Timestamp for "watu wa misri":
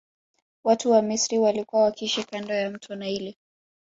0.63-1.39